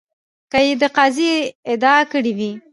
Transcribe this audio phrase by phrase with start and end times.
[0.51, 1.31] که یې د قاضي
[1.73, 2.51] ادعا کړې وي.